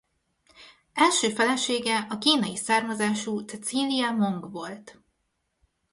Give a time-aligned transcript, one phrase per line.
[0.93, 4.99] Első felesége a kínai származású Cecilia Mong volt.